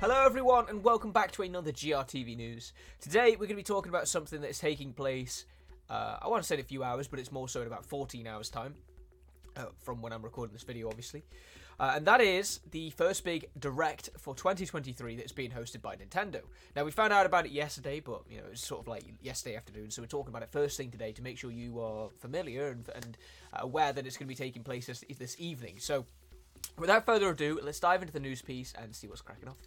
Hello, 0.00 0.24
everyone, 0.24 0.68
and 0.68 0.82
welcome 0.82 1.12
back 1.12 1.30
to 1.32 1.42
another 1.42 1.70
GRTV 1.70 2.36
News. 2.36 2.72
Today, 3.00 3.30
we're 3.32 3.46
going 3.46 3.50
to 3.50 3.54
be 3.54 3.62
talking 3.62 3.90
about 3.90 4.08
something 4.08 4.40
that's 4.40 4.58
taking 4.58 4.92
place, 4.92 5.46
uh, 5.88 6.16
I 6.20 6.26
want 6.26 6.42
to 6.42 6.46
say 6.46 6.56
in 6.56 6.60
a 6.60 6.64
few 6.64 6.82
hours, 6.82 7.06
but 7.06 7.20
it's 7.20 7.30
more 7.30 7.48
so 7.48 7.60
in 7.60 7.68
about 7.68 7.84
14 7.84 8.26
hours' 8.26 8.48
time, 8.48 8.74
uh, 9.56 9.66
from 9.78 10.02
when 10.02 10.12
I'm 10.12 10.22
recording 10.22 10.52
this 10.52 10.64
video, 10.64 10.88
obviously. 10.88 11.22
Uh, 11.78 11.92
and 11.96 12.06
that 12.06 12.20
is 12.20 12.60
the 12.70 12.90
first 12.90 13.24
big 13.24 13.48
direct 13.58 14.10
for 14.18 14.34
2023 14.34 15.16
that's 15.16 15.32
being 15.32 15.50
hosted 15.50 15.82
by 15.82 15.94
Nintendo. 15.96 16.40
Now, 16.74 16.84
we 16.84 16.90
found 16.90 17.12
out 17.12 17.26
about 17.26 17.46
it 17.46 17.52
yesterday, 17.52 18.00
but, 18.00 18.22
you 18.30 18.38
know, 18.38 18.44
it's 18.50 18.66
sort 18.66 18.80
of 18.80 18.88
like 18.88 19.04
yesterday 19.20 19.56
afternoon, 19.56 19.90
so 19.90 20.00
we're 20.00 20.06
talking 20.06 20.30
about 20.30 20.42
it 20.42 20.50
first 20.50 20.76
thing 20.76 20.90
today 20.90 21.12
to 21.12 21.22
make 21.22 21.36
sure 21.36 21.50
you 21.50 21.78
are 21.80 22.08
familiar 22.18 22.68
and, 22.68 22.88
and 22.94 23.18
aware 23.54 23.92
that 23.92 24.06
it's 24.06 24.16
going 24.16 24.26
to 24.26 24.28
be 24.28 24.34
taking 24.34 24.62
place 24.62 24.86
this, 24.86 25.04
this 25.18 25.36
evening. 25.38 25.76
So, 25.78 26.06
without 26.78 27.04
further 27.04 27.28
ado, 27.28 27.60
let's 27.62 27.80
dive 27.80 28.00
into 28.00 28.12
the 28.12 28.20
news 28.20 28.40
piece 28.40 28.72
and 28.80 28.94
see 28.94 29.06
what's 29.06 29.20
cracking 29.20 29.48
off. 29.48 29.58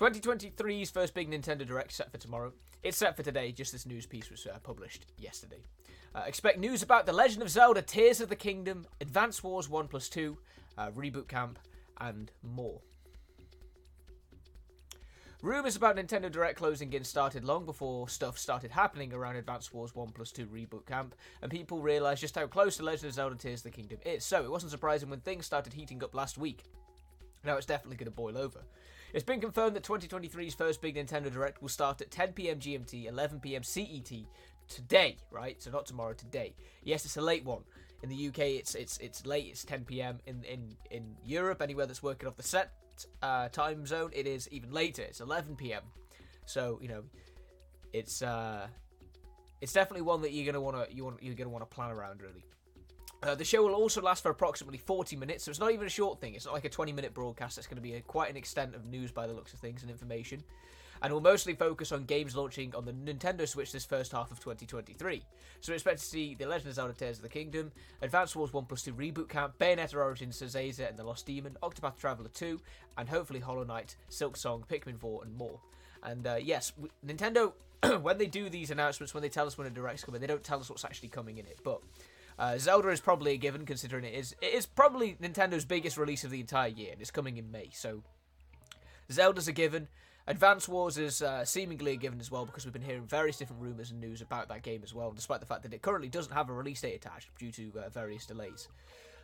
2023's 0.00 0.90
first 0.90 1.12
big 1.12 1.30
Nintendo 1.30 1.66
Direct 1.66 1.92
set 1.92 2.10
for 2.10 2.16
tomorrow. 2.16 2.54
It's 2.82 2.96
set 2.96 3.18
for 3.18 3.22
today, 3.22 3.52
just 3.52 3.70
this 3.70 3.84
news 3.84 4.06
piece 4.06 4.30
was 4.30 4.46
uh, 4.46 4.58
published 4.62 5.04
yesterday. 5.18 5.62
Uh, 6.14 6.22
expect 6.26 6.58
news 6.58 6.82
about 6.82 7.04
The 7.04 7.12
Legend 7.12 7.42
of 7.42 7.50
Zelda 7.50 7.82
Tears 7.82 8.22
of 8.22 8.30
the 8.30 8.34
Kingdom, 8.34 8.86
Advance 9.02 9.44
Wars 9.44 9.68
1 9.68 9.88
plus 9.88 10.08
2, 10.08 10.38
uh, 10.78 10.90
Reboot 10.92 11.28
Camp, 11.28 11.58
and 12.00 12.32
more. 12.42 12.80
Rumours 15.42 15.76
about 15.76 15.96
Nintendo 15.96 16.32
Direct 16.32 16.56
closing 16.56 16.90
in 16.94 17.04
started 17.04 17.44
long 17.44 17.66
before 17.66 18.08
stuff 18.08 18.38
started 18.38 18.70
happening 18.70 19.12
around 19.12 19.36
Advance 19.36 19.70
Wars 19.70 19.94
1 19.94 20.12
plus 20.12 20.32
2 20.32 20.46
Reboot 20.46 20.86
Camp, 20.86 21.14
and 21.42 21.50
people 21.50 21.82
realised 21.82 22.22
just 22.22 22.36
how 22.36 22.46
close 22.46 22.78
The 22.78 22.84
Legend 22.84 23.08
of 23.10 23.14
Zelda 23.16 23.36
Tears 23.36 23.60
of 23.60 23.64
the 23.64 23.70
Kingdom 23.70 23.98
is, 24.06 24.24
so 24.24 24.42
it 24.42 24.50
wasn't 24.50 24.72
surprising 24.72 25.10
when 25.10 25.20
things 25.20 25.44
started 25.44 25.74
heating 25.74 26.02
up 26.02 26.14
last 26.14 26.38
week. 26.38 26.64
Now 27.44 27.58
it's 27.58 27.66
definitely 27.66 27.96
going 27.96 28.10
to 28.10 28.16
boil 28.16 28.38
over. 28.38 28.60
It's 29.12 29.24
been 29.24 29.40
confirmed 29.40 29.74
that 29.74 29.82
2023's 29.82 30.54
first 30.54 30.80
big 30.80 30.94
Nintendo 30.94 31.32
Direct 31.32 31.60
will 31.60 31.68
start 31.68 32.00
at 32.00 32.10
10 32.10 32.32
p.m. 32.32 32.58
GMT, 32.58 33.08
11 33.08 33.40
p.m. 33.40 33.62
CET 33.62 34.12
today, 34.68 35.16
right? 35.30 35.60
So 35.60 35.70
not 35.70 35.86
tomorrow, 35.86 36.12
today. 36.12 36.54
Yes, 36.84 37.04
it's 37.04 37.16
a 37.16 37.20
late 37.20 37.44
one. 37.44 37.62
In 38.02 38.08
the 38.08 38.28
UK, 38.28 38.38
it's 38.38 38.74
it's 38.74 38.96
it's 38.98 39.26
late. 39.26 39.48
It's 39.48 39.64
10 39.64 39.84
p.m. 39.84 40.20
In 40.26 40.42
in 40.44 40.76
in 40.90 41.16
Europe, 41.26 41.60
anywhere 41.60 41.86
that's 41.86 42.02
working 42.02 42.28
off 42.28 42.36
the 42.36 42.42
set 42.42 42.72
uh, 43.22 43.48
time 43.48 43.84
zone, 43.84 44.10
it 44.14 44.26
is 44.26 44.48
even 44.52 44.70
later. 44.70 45.02
It's 45.02 45.20
11 45.20 45.56
p.m. 45.56 45.82
So 46.46 46.78
you 46.80 46.88
know, 46.88 47.02
it's 47.92 48.22
uh, 48.22 48.68
it's 49.60 49.72
definitely 49.72 50.02
one 50.02 50.22
that 50.22 50.32
you're 50.32 50.46
gonna 50.46 50.62
wanna 50.62 50.86
you 50.90 51.04
want 51.04 51.22
you're 51.22 51.34
gonna 51.34 51.50
want 51.50 51.68
to 51.68 51.74
plan 51.74 51.90
around 51.90 52.22
really. 52.22 52.44
Uh, 53.22 53.34
the 53.34 53.44
show 53.44 53.62
will 53.62 53.74
also 53.74 54.00
last 54.00 54.22
for 54.22 54.30
approximately 54.30 54.78
40 54.78 55.16
minutes, 55.16 55.44
so 55.44 55.50
it's 55.50 55.60
not 55.60 55.72
even 55.72 55.86
a 55.86 55.90
short 55.90 56.20
thing. 56.20 56.34
It's 56.34 56.46
not 56.46 56.54
like 56.54 56.64
a 56.64 56.70
20 56.70 56.92
minute 56.92 57.12
broadcast. 57.12 57.58
It's 57.58 57.66
going 57.66 57.76
to 57.76 57.82
be 57.82 57.94
a, 57.94 58.00
quite 58.00 58.30
an 58.30 58.36
extent 58.36 58.74
of 58.74 58.86
news 58.86 59.12
by 59.12 59.26
the 59.26 59.34
looks 59.34 59.52
of 59.52 59.60
things 59.60 59.82
and 59.82 59.90
information. 59.90 60.42
And 61.02 61.12
will 61.12 61.20
mostly 61.20 61.54
focus 61.54 61.92
on 61.92 62.04
games 62.04 62.36
launching 62.36 62.74
on 62.74 62.84
the 62.84 62.92
Nintendo 62.92 63.48
Switch 63.48 63.72
this 63.72 63.86
first 63.86 64.12
half 64.12 64.30
of 64.30 64.38
2023. 64.40 65.22
So 65.60 65.72
we 65.72 65.74
expect 65.74 65.98
to 65.98 66.04
see 66.04 66.34
The 66.34 66.46
Legend 66.46 66.68
of 66.68 66.74
Zelda 66.74 66.92
Tears 66.92 67.16
of 67.16 67.22
the 67.22 67.28
Kingdom, 67.30 67.72
Advance 68.02 68.36
Wars 68.36 68.52
1 68.52 68.66
plus 68.66 68.82
2 68.82 68.92
Reboot 68.92 69.28
Camp, 69.28 69.54
Bayonetta 69.58 69.96
Origins 69.96 70.40
Cereza 70.40 70.88
and 70.88 70.98
the 70.98 71.04
Lost 71.04 71.24
Demon, 71.24 71.56
Octopath 71.62 71.96
Traveler 71.96 72.28
2, 72.34 72.60
and 72.98 73.08
hopefully 73.08 73.40
Hollow 73.40 73.64
Knight, 73.64 73.96
Silksong, 74.10 74.66
Pikmin 74.66 74.98
4, 74.98 75.24
and 75.24 75.34
more. 75.36 75.58
And 76.02 76.26
uh, 76.26 76.36
yes, 76.38 76.72
Nintendo, 77.06 77.52
when 78.02 78.18
they 78.18 78.26
do 78.26 78.50
these 78.50 78.70
announcements, 78.70 79.14
when 79.14 79.22
they 79.22 79.28
tell 79.30 79.46
us 79.46 79.56
when 79.56 79.66
a 79.66 79.70
direct's 79.70 80.04
coming, 80.04 80.20
they 80.20 80.26
don't 80.26 80.44
tell 80.44 80.60
us 80.60 80.68
what's 80.68 80.84
actually 80.84 81.08
coming 81.08 81.38
in 81.38 81.46
it. 81.46 81.60
But 81.64 81.80
uh, 82.40 82.56
Zelda 82.56 82.88
is 82.88 83.00
probably 83.00 83.32
a 83.32 83.36
given, 83.36 83.66
considering 83.66 84.02
it 84.02 84.14
is 84.14 84.34
it 84.40 84.54
is 84.54 84.64
probably 84.64 85.14
Nintendo's 85.22 85.66
biggest 85.66 85.98
release 85.98 86.24
of 86.24 86.30
the 86.30 86.40
entire 86.40 86.68
year, 86.68 86.90
and 86.92 87.00
it's 87.00 87.10
coming 87.10 87.36
in 87.36 87.52
May. 87.52 87.68
So 87.72 88.02
Zelda's 89.12 89.46
a 89.46 89.52
given. 89.52 89.88
Advance 90.26 90.66
Wars 90.66 90.96
is 90.96 91.22
uh, 91.22 91.44
seemingly 91.44 91.92
a 91.92 91.96
given 91.96 92.18
as 92.18 92.30
well 92.30 92.46
because 92.46 92.64
we've 92.64 92.72
been 92.72 92.82
hearing 92.82 93.04
various 93.04 93.36
different 93.36 93.60
rumors 93.60 93.90
and 93.90 94.00
news 94.00 94.22
about 94.22 94.48
that 94.48 94.62
game 94.62 94.80
as 94.82 94.94
well, 94.94 95.12
despite 95.12 95.40
the 95.40 95.46
fact 95.46 95.62
that 95.64 95.74
it 95.74 95.82
currently 95.82 96.08
doesn't 96.08 96.32
have 96.32 96.48
a 96.48 96.52
release 96.52 96.80
date 96.80 96.94
attached 96.94 97.28
due 97.38 97.52
to 97.52 97.72
uh, 97.78 97.88
various 97.90 98.24
delays. 98.24 98.68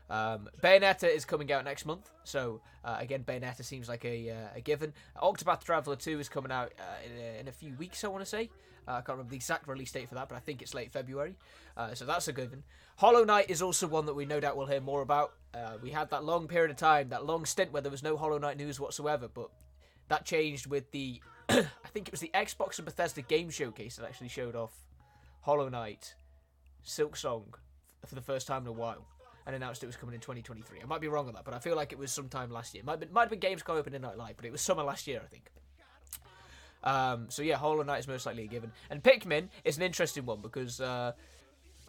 Um, 0.08 0.48
Bayonetta 0.62 1.12
is 1.12 1.24
coming 1.24 1.50
out 1.52 1.64
next 1.64 1.84
month, 1.84 2.10
so 2.22 2.60
uh, 2.84 2.96
again, 3.00 3.24
Bayonetta 3.24 3.64
seems 3.64 3.88
like 3.88 4.04
a, 4.04 4.30
uh, 4.30 4.34
a 4.56 4.60
given. 4.60 4.92
Octopath 5.20 5.64
Traveler 5.64 5.96
2 5.96 6.20
is 6.20 6.28
coming 6.28 6.52
out 6.52 6.72
uh, 6.78 7.04
in, 7.04 7.20
a, 7.20 7.40
in, 7.40 7.48
a, 7.48 7.52
few 7.52 7.74
weeks, 7.74 8.04
I 8.04 8.08
want 8.08 8.22
to 8.22 8.28
say. 8.28 8.50
Uh, 8.86 8.92
I 8.92 8.94
can't 8.96 9.10
remember 9.10 9.30
the 9.30 9.36
exact 9.36 9.66
release 9.66 9.90
date 9.90 10.08
for 10.08 10.14
that, 10.14 10.28
but 10.28 10.36
I 10.36 10.38
think 10.38 10.62
it's 10.62 10.74
late 10.74 10.92
February, 10.92 11.34
uh, 11.76 11.92
so 11.94 12.04
that's 12.04 12.28
a 12.28 12.32
given. 12.32 12.62
Hollow 12.98 13.24
Knight 13.24 13.50
is 13.50 13.60
also 13.60 13.88
one 13.88 14.06
that 14.06 14.14
we 14.14 14.26
no 14.26 14.38
doubt 14.38 14.56
will 14.56 14.66
hear 14.66 14.80
more 14.80 15.02
about. 15.02 15.32
Uh, 15.52 15.72
we 15.82 15.90
had 15.90 16.08
that 16.10 16.22
long 16.22 16.46
period 16.46 16.70
of 16.70 16.76
time, 16.76 17.08
that 17.08 17.26
long 17.26 17.44
stint 17.44 17.72
where 17.72 17.82
there 17.82 17.90
was 17.90 18.04
no 18.04 18.16
Hollow 18.16 18.38
Knight 18.38 18.58
news 18.58 18.78
whatsoever, 18.78 19.26
but 19.26 19.50
that 20.06 20.24
changed 20.24 20.68
with 20.68 20.88
the, 20.92 21.20
I 21.48 21.66
think 21.92 22.06
it 22.06 22.12
was 22.12 22.20
the 22.20 22.30
Xbox 22.32 22.78
and 22.78 22.84
Bethesda 22.84 23.22
Game 23.22 23.50
Showcase 23.50 23.96
that 23.96 24.06
actually 24.06 24.28
showed 24.28 24.54
off 24.54 24.72
Hollow 25.40 25.68
Knight, 25.68 26.14
Silksong, 26.84 27.54
for 28.06 28.14
the 28.14 28.20
first 28.20 28.46
time 28.46 28.62
in 28.62 28.68
a 28.68 28.72
while 28.72 29.04
and 29.46 29.54
announced 29.54 29.82
it 29.82 29.86
was 29.86 29.96
coming 29.96 30.14
in 30.14 30.20
2023. 30.20 30.80
I 30.82 30.86
might 30.86 31.00
be 31.00 31.08
wrong 31.08 31.28
on 31.28 31.34
that, 31.34 31.44
but 31.44 31.54
I 31.54 31.58
feel 31.60 31.76
like 31.76 31.92
it 31.92 31.98
was 31.98 32.10
sometime 32.10 32.50
last 32.50 32.74
year. 32.74 32.82
Might, 32.84 33.00
be, 33.00 33.06
might 33.12 33.30
have 33.30 33.30
been 33.30 33.40
Gamescom 33.40 33.76
Open 33.76 34.00
Night 34.00 34.18
Live, 34.18 34.36
but 34.36 34.44
it 34.44 34.52
was 34.52 34.60
summer 34.60 34.82
last 34.82 35.06
year, 35.06 35.20
I 35.24 35.28
think. 35.28 35.50
Um, 36.82 37.26
so 37.30 37.42
yeah, 37.42 37.56
Hollow 37.56 37.82
Knight 37.82 38.00
is 38.00 38.08
most 38.08 38.26
likely 38.26 38.44
a 38.44 38.46
given. 38.46 38.72
And 38.90 39.02
Pikmin 39.02 39.48
is 39.64 39.76
an 39.76 39.82
interesting 39.82 40.24
one 40.24 40.40
because 40.40 40.80
uh, 40.80 41.12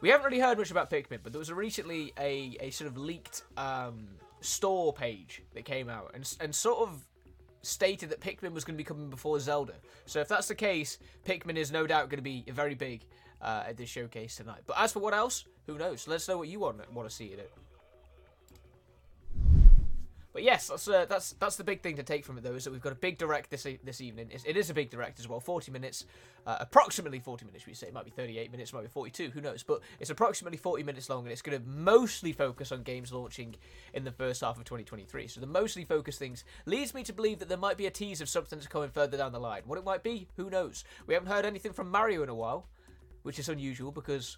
we 0.01 0.09
haven't 0.09 0.25
really 0.25 0.40
heard 0.40 0.57
much 0.57 0.72
about 0.72 0.90
Pikmin, 0.90 1.19
but 1.23 1.34
there 1.34 1.40
was 1.40 1.50
a 1.50 1.56
recently 1.56 2.13
a, 2.19 2.57
a 2.59 2.69
sort 2.69 2.90
of 2.90 2.97
leaked 2.97 3.44
um, 3.57 4.07
store 4.41 4.94
page 4.94 5.41
that 5.53 5.66
came 5.66 5.89
out 5.89 6.12
and, 6.13 6.31
and 6.39 6.53
sort 6.53 6.88
of 6.88 7.06
stated 7.67 8.09
that 8.09 8.22
Pikmin 8.22 8.53
was 8.53 8.63
going 8.63 8.75
to 8.75 8.78
be 8.78 8.83
coming 8.83 9.09
before 9.09 9.39
Zelda. 9.39 9.73
So 10.05 10.19
if 10.19 10.28
that's 10.28 10.47
the 10.47 10.55
case, 10.55 10.97
Pikmin 11.25 11.57
is 11.57 11.72
no 11.72 11.85
doubt 11.85 12.09
going 12.09 12.19
to 12.19 12.23
be 12.23 12.44
very 12.47 12.75
big 12.75 13.05
uh, 13.41 13.63
at 13.67 13.78
this 13.78 13.89
showcase 13.89 14.35
tonight. 14.35 14.61
But 14.66 14.78
as 14.79 14.94
for 14.94 15.00
what 15.00 15.13
else, 15.13 15.45
who 15.67 15.77
knows? 15.77 16.07
Let 16.07 16.16
us 16.16 16.27
know 16.27 16.38
what 16.38 16.47
you 16.47 16.59
want 16.59 16.91
want 16.94 17.09
to 17.09 17.16
see 17.16 17.33
in 17.33 17.39
it. 17.39 17.51
But 20.37 20.43
yes, 20.43 20.67
that's 20.67 20.87
uh, 20.87 21.07
that's 21.09 21.31
that's 21.39 21.55
the 21.55 21.63
big 21.63 21.81
thing 21.81 21.95
to 21.95 22.03
take 22.03 22.23
from 22.23 22.37
it 22.37 22.43
though 22.43 22.53
is 22.53 22.63
that 22.65 22.71
we've 22.71 22.79
got 22.79 22.91
a 22.91 22.95
big 22.95 23.17
direct 23.17 23.49
this 23.49 23.65
this 23.83 24.01
evening. 24.01 24.27
It's, 24.29 24.43
it 24.43 24.55
is 24.55 24.69
a 24.69 24.73
big 24.75 24.91
direct 24.91 25.19
as 25.19 25.27
well, 25.27 25.39
40 25.39 25.71
minutes, 25.71 26.05
uh, 26.45 26.57
approximately 26.59 27.17
40 27.17 27.43
minutes. 27.47 27.65
We 27.65 27.73
say 27.73 27.87
it 27.87 27.93
might 27.95 28.05
be 28.05 28.11
38 28.11 28.51
minutes, 28.51 28.71
might 28.71 28.83
be 28.83 28.87
42, 28.87 29.31
who 29.31 29.41
knows? 29.41 29.63
But 29.63 29.81
it's 29.99 30.11
approximately 30.11 30.59
40 30.59 30.83
minutes 30.83 31.09
long, 31.09 31.23
and 31.23 31.31
it's 31.31 31.41
going 31.41 31.59
to 31.59 31.67
mostly 31.67 32.33
focus 32.33 32.71
on 32.71 32.83
games 32.83 33.11
launching 33.11 33.55
in 33.95 34.03
the 34.03 34.11
first 34.11 34.41
half 34.41 34.59
of 34.59 34.63
2023. 34.63 35.27
So 35.27 35.41
the 35.41 35.47
mostly 35.47 35.85
focused 35.85 36.19
things 36.19 36.43
leads 36.67 36.93
me 36.93 37.01
to 37.05 37.13
believe 37.13 37.39
that 37.39 37.49
there 37.49 37.57
might 37.57 37.77
be 37.77 37.87
a 37.87 37.91
tease 37.91 38.21
of 38.21 38.29
something 38.29 38.59
that's 38.59 38.67
coming 38.67 38.91
further 38.91 39.17
down 39.17 39.31
the 39.31 39.39
line. 39.39 39.63
What 39.65 39.79
it 39.79 39.85
might 39.85 40.03
be, 40.03 40.27
who 40.37 40.51
knows? 40.51 40.83
We 41.07 41.15
haven't 41.15 41.29
heard 41.29 41.47
anything 41.47 41.73
from 41.73 41.89
Mario 41.89 42.21
in 42.21 42.29
a 42.29 42.35
while, 42.35 42.67
which 43.23 43.39
is 43.39 43.49
unusual 43.49 43.91
because 43.91 44.37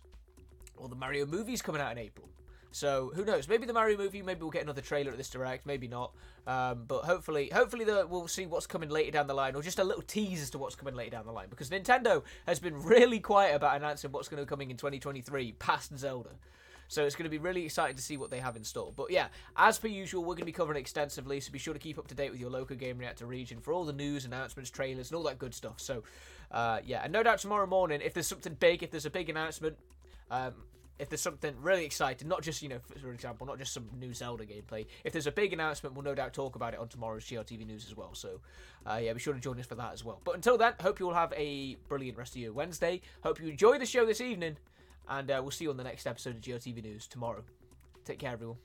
well, 0.78 0.88
the 0.88 0.96
Mario 0.96 1.26
movie's 1.26 1.62
coming 1.62 1.82
out 1.82 1.92
in 1.92 1.98
April. 1.98 2.30
So 2.72 3.12
who 3.16 3.26
knows? 3.26 3.48
Maybe 3.48 3.66
the 3.66 3.74
Mario 3.74 3.98
movie. 3.98 4.22
Maybe 4.22 4.42
we'll 4.42 4.52
get 4.52 4.64
another 4.64 4.82
trailer 4.82 5.12
at 5.12 5.18
this 5.18 5.30
direct. 5.30 5.66
Maybe 5.66 5.88
not. 5.88 6.14
Um, 6.46 6.86
but 6.88 7.04
hopefully, 7.04 7.50
hopefully 7.54 7.86
the, 7.86 8.06
we'll 8.08 8.28
see 8.28 8.46
what's 8.46 8.68
coming 8.68 8.90
later 8.90 9.12
down 9.12 9.28
the 9.28 9.34
line, 9.34 9.56
or 9.56 9.62
just 9.62 9.80
a 9.80 9.84
little 9.84 10.02
tease 10.02 10.42
as 10.42 10.50
to 10.52 10.58
what's 10.58 10.76
coming 10.76 10.96
later 10.96 11.12
down 11.12 11.26
the 11.26 11.32
line. 11.32 11.48
Because 11.50 11.70
Nintendo 11.70 12.24
has 12.48 12.60
been 12.60 12.82
really 12.84 13.20
quiet 13.20 13.56
about 13.56 13.76
announcing 13.76 14.12
what's 14.12 14.28
going 14.28 14.40
to 14.42 14.46
be 14.46 14.50
coming 14.50 14.72
in 14.72 14.78
2023 14.78 15.54
past 15.54 15.98
Zelda. 15.98 16.30
So 16.90 17.06
it's 17.06 17.16
going 17.16 17.26
to 17.26 17.30
be 17.30 17.38
really 17.38 17.66
exciting 17.66 17.96
to 17.96 18.02
see 18.02 18.18
what 18.18 18.32
they 18.32 18.40
have 18.40 18.56
in 18.56 18.64
store. 18.64 18.92
But 18.96 19.12
yeah, 19.12 19.28
as 19.56 19.78
per 19.78 19.88
usual, 19.88 20.22
we're 20.24 20.34
going 20.34 20.40
to 20.40 20.46
be 20.46 20.52
covering 20.52 20.80
extensively, 20.80 21.40
so 21.40 21.52
be 21.52 21.60
sure 21.60 21.76
to 21.76 21.80
keep 21.80 22.00
up 22.00 22.08
to 22.08 22.16
date 22.16 22.32
with 22.32 22.40
your 22.40 22.50
local 22.50 22.76
Gamereactor 22.76 23.28
region 23.28 23.60
for 23.62 23.74
all 23.74 23.86
the 23.86 23.94
news, 23.94 24.26
announcements, 24.26 24.72
trailers, 24.72 25.12
and 25.12 25.16
all 25.16 25.24
that 25.24 25.38
good 25.38 25.54
stuff. 25.54 25.80
So 25.80 26.04
uh, 26.52 26.80
yeah, 26.84 27.02
and 27.04 27.14
no 27.14 27.22
doubt 27.22 27.40
tomorrow 27.40 27.68
morning, 27.68 28.02
if 28.04 28.16
there's 28.16 28.26
something 28.26 28.56
big, 28.60 28.82
if 28.82 28.90
there's 28.90 29.06
a 29.06 29.12
big 29.12 29.30
announcement, 29.30 29.78
um, 30.32 30.54
if 31.00 31.10
there's 31.10 31.22
something 31.22 31.56
really 31.62 31.86
exciting, 31.86 32.28
not 32.28 32.44
just, 32.44 32.62
you 32.62 32.70
know, 32.70 32.80
for 33.02 33.12
example, 33.12 33.48
not 33.48 33.58
just 33.58 33.74
some 33.74 33.90
new 33.98 34.14
Zelda 34.14 34.46
gameplay, 34.46 34.86
if 35.06 35.14
there's 35.14 35.28
a 35.28 35.32
big 35.32 35.54
announcement, 35.54 35.96
we'll 35.96 36.04
no 36.04 36.14
doubt 36.14 36.34
talk 36.34 36.56
about 36.56 36.74
it 36.74 36.80
on 36.80 36.90
tomorrow's 36.90 37.24
GRTV 37.24 37.66
News 37.66 37.86
as 37.88 37.96
well. 37.96 38.14
So, 38.14 38.42
uh, 38.86 39.00
yeah, 39.02 39.14
be 39.14 39.20
sure 39.20 39.34
to 39.34 39.40
join 39.40 39.58
us 39.60 39.66
for 39.66 39.76
that 39.76 39.94
as 39.94 40.04
well. 40.04 40.20
But 40.24 40.36
until 40.36 40.58
then, 40.58 40.74
hope 40.82 41.00
you 41.00 41.08
all 41.08 41.14
have 41.14 41.34
a 41.36 41.76
brilliant 41.88 42.18
rest 42.18 42.36
of 42.36 42.42
your 42.42 42.54
Wednesday. 42.54 43.02
Hope 43.24 43.40
you 43.40 43.48
enjoy 43.48 43.78
the 43.78 43.86
show 43.86 44.06
this 44.06 44.20
evening, 44.20 44.58
and 45.08 45.32
uh, 45.32 45.40
we'll 45.42 45.52
see 45.52 45.64
you 45.64 45.72
on 45.72 45.78
the 45.78 45.84
next 45.84 46.06
episode 46.06 46.36
of 46.36 46.42
GRTV 46.42 46.84
News 46.84 47.08
tomorrow. 47.08 47.44
Take 48.04 48.20
care, 48.20 48.34
everyone. 48.34 48.58